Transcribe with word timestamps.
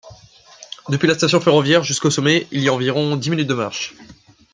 Depuis 0.89 1.07
la 1.07 1.13
station 1.13 1.39
ferroviaire 1.39 1.83
jusqu'au 1.83 2.09
sommet, 2.09 2.47
il 2.49 2.63
y 2.63 2.69
a 2.69 2.73
environ 2.73 3.15
dix 3.17 3.29
minutes 3.29 3.45
de 3.45 3.53
marche. 3.53 3.93